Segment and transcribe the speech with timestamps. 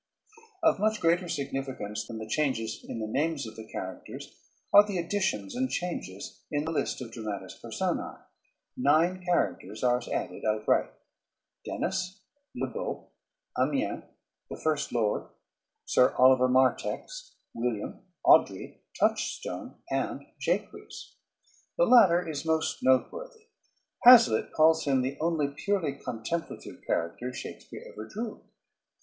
[0.63, 4.35] Of much greater significance than the changes in the names of the characters
[4.73, 8.17] are the additions and changes in the list of dramatis personae.
[8.75, 10.91] Nine characters are added outright
[11.63, 12.19] Dennis,
[12.55, 13.11] Le Beau,
[13.59, 14.03] Amiens,
[14.49, 15.29] the First Lord,
[15.85, 21.17] Sir Oliver Martext, William, Audrey, Touchstone, and Jaques.
[21.77, 23.49] The latter is most noteworthy.
[24.03, 28.41] Hazlitt calls him the only purely contemplative character Shakespeare ever drew.